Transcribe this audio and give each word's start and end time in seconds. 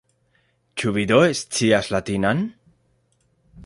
Ĉu 0.83 0.93
vi 0.95 1.03
do 1.13 1.19
scias 1.41 1.93
latinan? 1.97 2.43